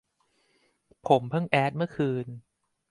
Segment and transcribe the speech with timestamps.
[1.07, 2.25] ผมเพิ่งแอดเมื่อคืน